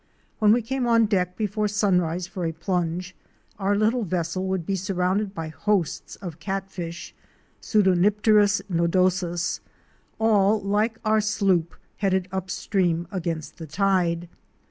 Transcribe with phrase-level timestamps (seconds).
[0.39, 3.15] When we came on deck before sunrise for a plunge,
[3.59, 7.13] our little vessel would be surrounded by hosts of catfish
[7.61, 9.59] (Pseudaucheni plerus nodosus)
[10.17, 14.27] all, like our sloop, headed upstream against the tide.